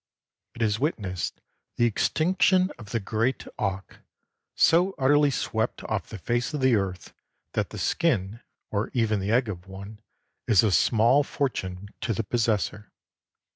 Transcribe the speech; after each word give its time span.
It 0.55 0.61
has 0.63 0.79
witnessed 0.79 1.41
the 1.77 1.85
extinction 1.85 2.71
of 2.79 2.89
the 2.89 2.99
great 2.99 3.45
auk, 3.59 3.99
so 4.55 4.95
utterly 4.97 5.29
swept 5.29 5.83
off 5.83 6.07
the 6.07 6.17
face 6.17 6.55
of 6.55 6.59
the 6.61 6.73
earth 6.75 7.13
that 7.53 7.69
the 7.69 7.77
skin, 7.77 8.39
or 8.71 8.89
even 8.95 9.19
the 9.19 9.29
egg 9.29 9.47
of 9.47 9.67
one, 9.67 9.99
is 10.47 10.63
a 10.63 10.71
small 10.71 11.21
fortune 11.23 11.89
to 12.01 12.15
the 12.15 12.23
possessor. 12.23 12.91